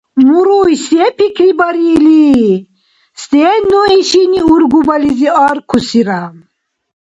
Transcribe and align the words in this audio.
Муруй 0.27 0.73
се 0.85 1.03
пикрибарили? 1.17 2.25
Сен 3.23 3.61
ну 3.71 3.79
ишини 3.99 4.41
ургубализи 4.53 5.27
аркусира? 5.49 6.21